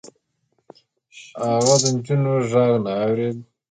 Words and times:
هغوی 1.41 1.77
د 1.81 1.83
نجونو 1.95 2.33
غږ 2.51 2.71
نه 2.85 2.91
اورېد. 3.03 3.37